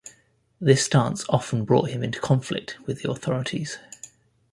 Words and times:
This 0.59 0.83
stance 0.83 1.25
often 1.29 1.63
brought 1.63 1.91
him 1.91 2.01
into 2.01 2.19
conflict 2.19 2.75
with 2.87 3.03
the 3.03 3.11
authorities. 3.11 3.77